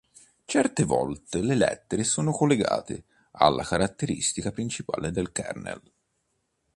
Certe 0.45 0.83
volte, 0.83 1.43
le 1.43 1.53
lettere 1.53 2.03
sono 2.03 2.31
collegate 2.31 3.03
alla 3.33 3.61
caratteristica 3.63 4.49
principale 4.51 5.11
del 5.11 5.31
kernel. 5.31 5.79